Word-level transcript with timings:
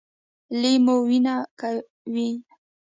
لۍ 0.61 0.75
مو 0.85 0.95
وینه 1.07 1.35
کوي؟ 1.59 2.29